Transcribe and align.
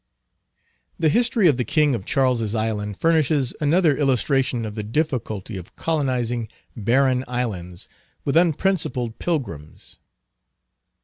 The 0.97 1.09
history 1.09 1.47
of 1.47 1.57
the 1.57 1.63
king 1.63 1.93
of 1.93 2.05
Charles's 2.07 2.55
Island 2.55 2.97
furnishes 2.97 3.53
another 3.61 3.95
illustration 3.95 4.65
of 4.65 4.73
the 4.73 4.81
difficulty 4.81 5.57
of 5.57 5.75
colonizing 5.75 6.47
barren 6.75 7.23
islands 7.27 7.87
with 8.25 8.35
unprincipled 8.35 9.19
pilgrims. 9.19 9.99